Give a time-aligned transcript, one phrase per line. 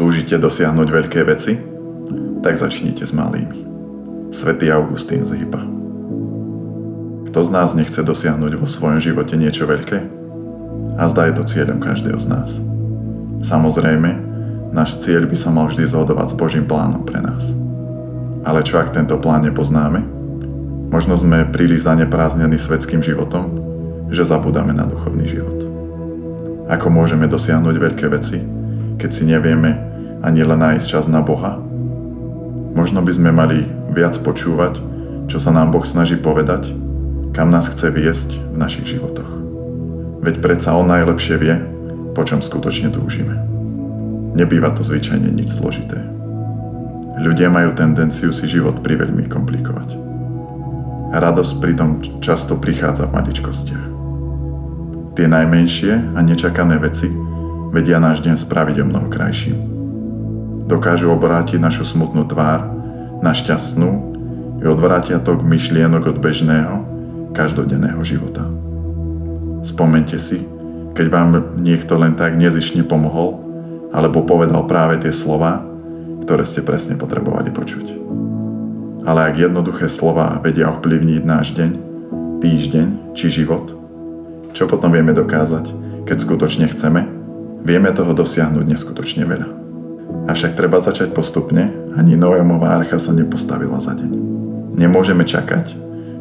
[0.00, 1.60] Túžite dosiahnuť veľké veci?
[2.40, 3.68] Tak začnite s malými.
[4.32, 5.60] Svetý Augustín z Hypa.
[7.28, 10.00] Kto z nás nechce dosiahnuť vo svojom živote niečo veľké?
[10.96, 12.64] A zdá je to cieľom každého z nás.
[13.44, 14.08] Samozrejme,
[14.72, 17.52] náš cieľ by sa mal vždy zhodovať s Božím plánom pre nás.
[18.48, 20.00] Ale čo ak tento plán nepoznáme?
[20.88, 23.52] Možno sme príliš zanepráznení svetským životom,
[24.08, 25.60] že zabudáme na duchovný život.
[26.72, 28.40] Ako môžeme dosiahnuť veľké veci,
[28.96, 29.89] keď si nevieme
[30.20, 31.56] ani len nájsť čas na Boha?
[32.76, 34.78] Možno by sme mali viac počúvať,
[35.26, 36.70] čo sa nám Boh snaží povedať,
[37.34, 39.30] kam nás chce viesť v našich životoch.
[40.20, 41.54] Veď predsa On najlepšie vie,
[42.12, 43.38] po čom skutočne túžime.
[44.36, 45.98] Nebýva to zvyčajne nič zložité.
[47.20, 49.98] Ľudia majú tendenciu si život priveľmi komplikovať.
[51.10, 51.90] Radosť pritom
[52.22, 53.86] často prichádza v maličkostiach.
[55.18, 57.10] Tie najmenšie a nečakané veci
[57.74, 59.69] vedia náš deň spraviť o mnoho krajším.
[60.70, 62.62] Dokážu obrátiť našu smutnú tvár
[63.18, 63.90] na šťastnú
[64.62, 66.86] i odvrátia tok myšlienok od bežného,
[67.34, 68.46] každodenného života.
[69.66, 70.46] Spomente si,
[70.94, 73.42] keď vám niekto len tak nezišne pomohol,
[73.90, 75.58] alebo povedal práve tie slova,
[76.22, 77.86] ktoré ste presne potrebovali počuť.
[79.10, 81.70] Ale ak jednoduché slova vedia ovplyvniť náš deň,
[82.38, 83.74] týždeň či život,
[84.54, 85.66] čo potom vieme dokázať,
[86.06, 87.10] keď skutočne chceme?
[87.66, 89.69] Vieme toho dosiahnuť neskutočne veľa.
[90.30, 94.10] Avšak treba začať postupne, ani Noémová archa sa nepostavila za deň.
[94.78, 95.74] Nemôžeme čakať,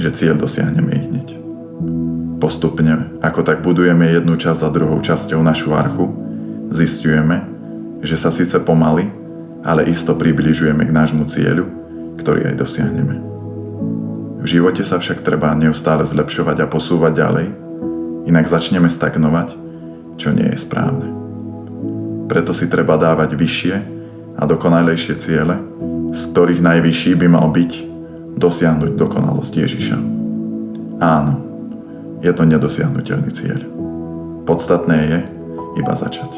[0.00, 1.28] že cieľ dosiahneme ich hneď.
[2.40, 6.08] Postupne, ako tak budujeme jednu časť za druhou časťou našu archu,
[6.72, 7.44] zistujeme,
[8.00, 9.12] že sa síce pomaly,
[9.68, 11.68] ale isto približujeme k nášmu cieľu,
[12.16, 13.20] ktorý aj dosiahneme.
[14.40, 17.46] V živote sa však treba neustále zlepšovať a posúvať ďalej,
[18.32, 19.60] inak začneme stagnovať,
[20.16, 21.19] čo nie je správne.
[22.30, 23.74] Preto si treba dávať vyššie
[24.38, 25.58] a dokonalejšie ciele,
[26.14, 27.72] z ktorých najvyšší by mal byť
[28.38, 29.98] dosiahnuť dokonalosť Ježiša.
[31.02, 31.32] Áno,
[32.22, 33.66] je to nedosiahnutelný cieľ.
[34.46, 35.18] Podstatné je
[35.82, 36.30] iba začať.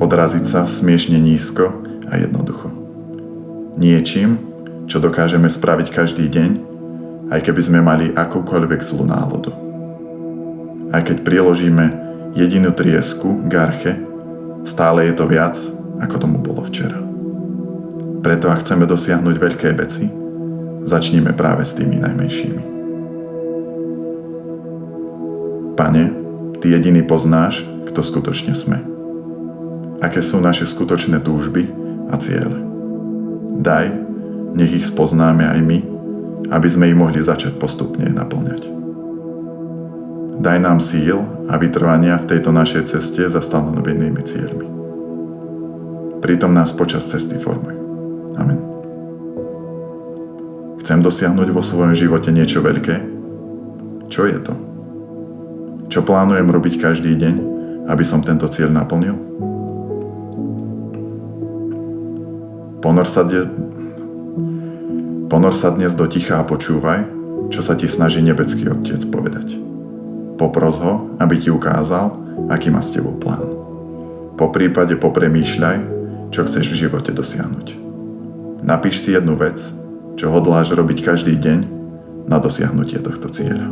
[0.00, 1.68] Odraziť sa smiešne nízko
[2.08, 2.72] a jednoducho.
[3.76, 4.40] Niečím,
[4.88, 6.50] čo dokážeme spraviť každý deň,
[7.28, 9.52] aj keby sme mali akúkoľvek zlú nálodu.
[10.96, 11.84] Aj keď priložíme
[12.32, 14.07] jedinú triesku k arche,
[14.68, 15.56] stále je to viac,
[15.96, 17.00] ako tomu bolo včera.
[18.20, 20.04] Preto ak chceme dosiahnuť veľké veci,
[20.84, 22.62] začníme práve s tými najmenšími.
[25.72, 26.04] Pane,
[26.58, 28.82] Ty jediný poznáš, kto skutočne sme.
[30.02, 31.70] Aké sú naše skutočné túžby
[32.10, 32.58] a ciele.
[33.62, 33.86] Daj,
[34.58, 35.78] nech ich spoznáme aj my,
[36.50, 38.77] aby sme ich mohli začať postupne naplňať.
[40.38, 41.18] Daj nám síl
[41.50, 44.66] a vytrvania v tejto našej ceste za stanovenými cieľmi.
[46.22, 47.74] Pritom nás počas cesty formuj.
[48.38, 48.58] Amen.
[50.78, 53.02] Chcem dosiahnuť vo svojom živote niečo veľké?
[54.06, 54.54] Čo je to?
[55.90, 57.34] Čo plánujem robiť každý deň,
[57.90, 59.18] aby som tento cieľ naplnil?
[62.78, 63.42] Ponor sa, de...
[65.26, 67.10] Ponor sa dnes do ticha a počúvaj,
[67.50, 69.67] čo sa ti snaží nebecký Otec povedať.
[70.38, 72.14] Popros ho, aby ti ukázal,
[72.46, 73.42] aký má s tebou plán.
[74.38, 75.78] Po prípade popremýšľaj,
[76.30, 77.74] čo chceš v živote dosiahnuť.
[78.62, 79.58] Napíš si jednu vec,
[80.14, 81.60] čo hodláš robiť každý deň
[82.30, 83.66] na dosiahnutie tohto cieľa.